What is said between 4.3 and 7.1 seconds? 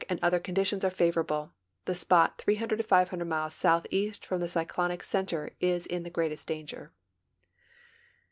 the cyclonic center is in the greatest danger.